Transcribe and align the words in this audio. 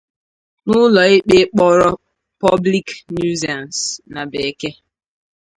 nke 0.65 0.77
ụlọikpe 0.85 1.37
kpọrọ 1.53 1.89
'public 2.39 2.87
nuisance' 3.15 3.83
na 4.13 4.21
bekee 4.31 4.75